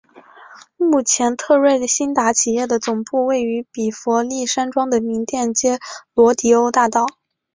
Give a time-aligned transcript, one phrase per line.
[0.77, 5.77] 目前特瑞新达企业的总部位于比佛利山庄的名店街
[6.15, 7.05] 罗迪欧大道。